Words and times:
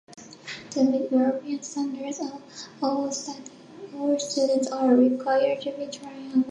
To 0.71 0.83
meet 0.83 1.11
European 1.11 1.61
standards, 1.61 2.19
all 2.81 3.11
students 3.11 4.67
are 4.71 4.95
required 4.95 5.61
to 5.61 5.71
be 5.73 5.85
trilingual. 5.85 6.39